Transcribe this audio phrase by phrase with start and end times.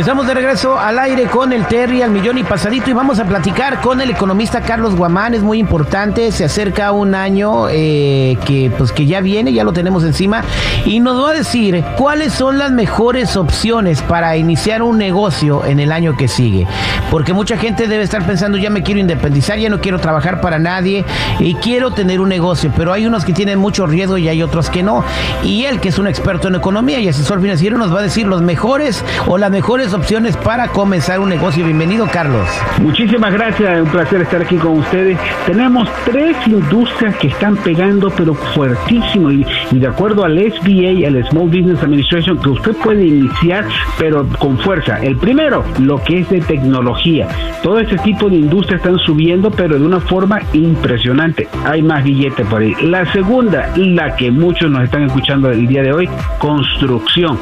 [0.00, 3.26] Estamos de regreso al aire con el Terry al millón y pasadito y vamos a
[3.26, 5.34] platicar con el economista Carlos Guamán.
[5.34, 9.74] Es muy importante, se acerca un año eh, que pues que ya viene, ya lo
[9.74, 10.42] tenemos encima
[10.86, 15.80] y nos va a decir cuáles son las mejores opciones para iniciar un negocio en
[15.80, 16.66] el año que sigue.
[17.10, 20.58] Porque mucha gente debe estar pensando ya me quiero independizar, ya no quiero trabajar para
[20.58, 21.04] nadie
[21.40, 24.70] y quiero tener un negocio, pero hay unos que tienen mucho riesgo y hay otros
[24.70, 25.04] que no.
[25.44, 28.26] Y él que es un experto en economía y asesor financiero nos va a decir
[28.26, 31.64] los mejores o las mejores opciones para comenzar un negocio.
[31.64, 32.48] Bienvenido, Carlos.
[32.80, 35.18] Muchísimas gracias, un placer estar aquí con ustedes.
[35.46, 39.30] Tenemos tres industrias que están pegando, pero fuertísimo.
[39.30, 43.66] Y, de acuerdo al SBA, al Small Business Administration, que usted puede iniciar,
[43.98, 44.98] pero con fuerza.
[44.98, 47.28] El primero, lo que es de tecnología.
[47.62, 51.48] Todo este tipo de industrias están subiendo, pero de una forma impresionante.
[51.64, 52.74] Hay más billetes por ahí.
[52.82, 57.38] La segunda, la que muchos nos están escuchando el día de hoy, construcción.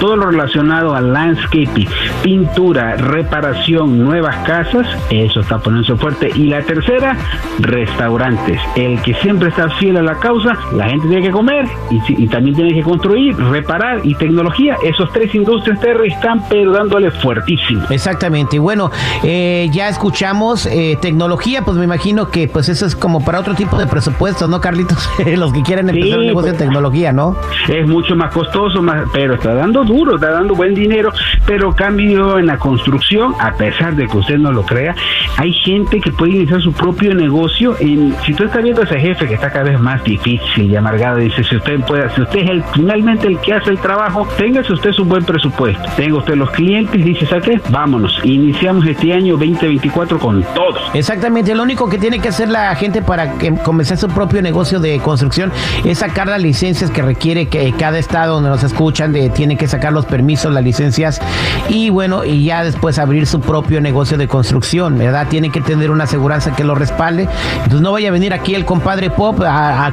[0.00, 1.88] Todo lo relacionado al landscaping,
[2.22, 6.30] pintura, reparación, nuevas casas, eso está poniéndose fuerte.
[6.34, 7.16] Y la tercera,
[7.58, 8.60] restaurantes.
[8.76, 12.56] El que siempre está fiel a la causa, la gente tiene que comer y, también
[12.56, 14.76] tiene que construir, reparar y tecnología.
[14.82, 17.86] Esos tres industrias Terry están pero dándole fuertísimo.
[17.90, 18.56] Exactamente.
[18.56, 18.90] Y bueno,
[19.22, 23.54] eh, ya escuchamos eh, tecnología, pues me imagino que pues eso es como para otro
[23.54, 25.08] tipo de presupuestos, ¿no, Carlitos?
[25.36, 27.36] Los que quieren empezar un negocio de pues, tecnología, ¿no?
[27.68, 31.12] Es mucho más costoso, más, pero está dando duro, está dando buen dinero,
[31.46, 34.94] pero cambio en la construcción, a pesar de que usted no lo crea,
[35.36, 37.74] hay gente que puede iniciar su propio negocio.
[37.80, 40.76] En, si usted está viendo a ese jefe que está cada vez más difícil y
[40.76, 44.28] amargado, dice, si usted puede, si usted es el, finalmente el que hace el trabajo,
[44.38, 47.60] téngase usted su buen presupuesto, tenga usted los clientes, dice, ¿sabe?
[47.70, 50.78] Vámonos, iniciamos este año 2024 con todo.
[50.94, 54.78] Exactamente, lo único que tiene que hacer la gente para que comenzar su propio negocio
[54.78, 55.50] de construcción
[55.84, 59.92] es sacar las licencias que requiere que cada estado donde nos escuchan tiene que sacar
[59.92, 61.20] los permisos, las licencias
[61.68, 65.26] y bueno, y ya después abrir su propio negocio de construcción, ¿verdad?
[65.28, 67.28] Tiene que tener una aseguranza que lo respalde.
[67.56, 69.40] Entonces no vaya a venir aquí el compadre Pop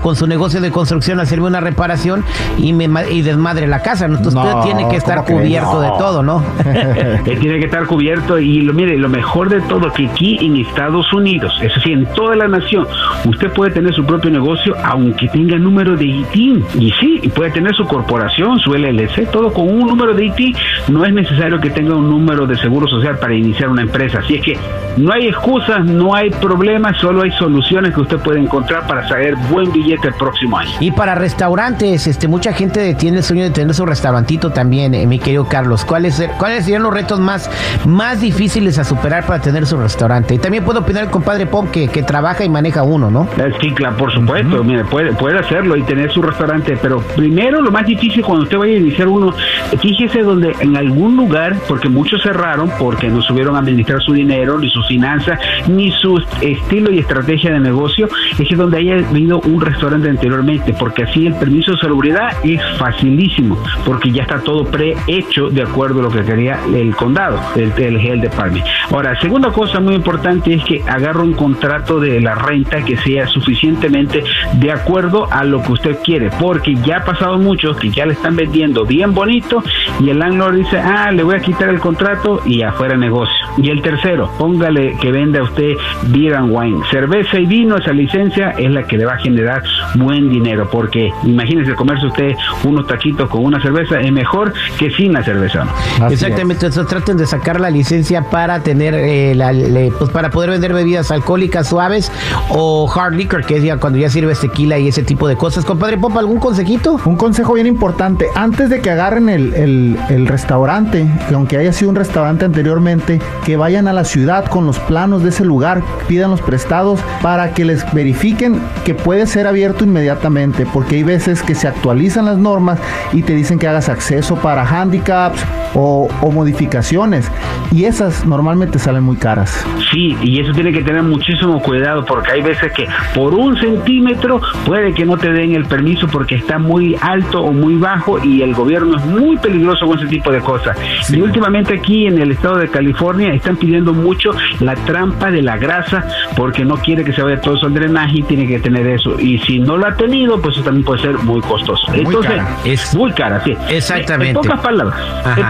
[0.02, 2.24] con su negocio de construcción a hacerme una reparación
[2.57, 4.06] y, me, y desmadre la casa.
[4.06, 6.44] Entonces usted tiene que estar cubierto de todo, ¿no?
[7.24, 11.12] tiene que estar cubierto y lo mire, lo mejor de todo que aquí en Estados
[11.13, 12.88] Unidos, eso sí, en toda la nación,
[13.25, 16.63] usted puede tener su propio negocio aunque tenga número de ITIN.
[16.80, 20.57] Y sí, puede tener su corporación, su LLC, todo con un número de IT.
[20.88, 24.20] No es necesario que tenga un número de seguro social para iniciar una empresa.
[24.20, 24.58] Así es que
[24.97, 29.36] no hay excusas, no hay problemas, solo hay soluciones que usted puede encontrar para saber
[29.50, 30.72] buen billete el próximo año.
[30.80, 35.06] Y para restaurantes, este, mucha gente tiene el sueño de tener su restaurantito también, eh,
[35.08, 35.86] mi querido Carlos.
[35.86, 37.50] ¿Cuáles, ¿Cuáles serían los retos más,
[37.86, 40.36] más difíciles a superar para tener su restaurante?
[40.36, 43.28] Y también puedo opinar el compadre Pop que, que trabaja y maneja uno, ¿no?
[43.62, 44.64] Sí, claro, por supuesto.
[44.64, 48.58] Mire, puede, puede hacerlo y tener su restaurante, pero primero lo más difícil cuando usted
[48.58, 49.34] vaya a iniciar uno,
[49.80, 54.58] fíjese donde en algún lugar, porque muchos cerraron porque no subieron a administrar su dinero,
[54.58, 59.40] ni sus finanzas, ni su estilo y estrategia de negocio, es que donde haya habido
[59.42, 64.66] un restaurante anteriormente, porque así el permiso de salubridad es facilísimo, porque ya está todo
[64.66, 68.66] prehecho de acuerdo a lo que quería el condado, el, el Health Department.
[68.92, 73.28] Ahora, segunda cosa muy importante es que agarre un contrato de la renta que sea
[73.28, 74.24] suficientemente
[74.54, 78.14] de acuerdo a lo que usted quiere, porque ya ha pasado mucho que ya le
[78.14, 79.64] están vendiendo bien bonito
[80.00, 83.36] y el landlord dice, ah, le voy a quitar el contrato y afuera negocio.
[83.58, 85.74] Y el tercero, póngale que venda usted
[86.08, 89.64] beer and wine, cerveza y vino, esa licencia es la que le va a generar
[89.96, 95.13] buen dinero, porque imagínese comerse usted unos taquitos con una cerveza es mejor que sin
[95.13, 95.66] la cerveza.
[96.10, 99.52] Exactamente, entonces traten de sacar la licencia para tener, eh, la,
[99.98, 102.12] pues para poder vender bebidas alcohólicas suaves
[102.50, 105.66] o hard liquor, que es ya cuando ya sirve tequila y ese tipo de cosas.
[105.66, 107.00] Compadre Pop, ¿algún consejito?
[107.06, 111.92] Un consejo bien importante, antes de que agarren el, el restaurante, que aunque haya sido
[111.92, 116.31] un restaurante anteriormente, que vayan a la ciudad con los planos de ese lugar, pidan
[116.31, 121.54] los prestados para que les verifiquen que puede ser abierto inmediatamente, porque hay veces que
[121.54, 122.80] se actualizan las normas
[123.14, 125.40] y te dicen que hagas acceso para handicaps
[125.76, 127.26] o, modificaciones
[127.71, 129.66] y esas normalmente salen muy caras.
[129.92, 134.42] Sí, y eso tiene que tener muchísimo cuidado porque hay veces que por un centímetro
[134.66, 138.42] puede que no te den el permiso porque está muy alto o muy bajo y
[138.42, 140.77] el gobierno es muy peligroso con ese tipo de cosas.
[141.10, 145.57] Y últimamente aquí en el estado de California están pidiendo mucho la trampa de la
[145.57, 146.06] grasa
[146.36, 149.19] porque no quiere que se vaya todo al drenaje y tiene que tener eso.
[149.19, 151.92] Y si no lo ha tenido, pues eso también puede ser muy costoso.
[151.94, 153.56] Entonces, es muy cara, sí.
[153.69, 154.30] Exactamente.
[154.30, 155.00] En, pocas palabras,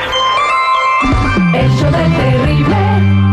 [1.55, 3.28] El show del terrible.